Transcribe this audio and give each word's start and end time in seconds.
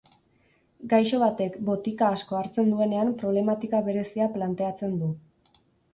Gaixo 0.93 1.19
batek 1.23 1.59
botika 1.67 2.09
asko 2.17 2.37
hartzen 2.39 2.71
duenean 2.75 3.13
problematika 3.23 3.83
berezia 3.91 4.29
planteatzen 4.39 4.97
du. 5.03 5.15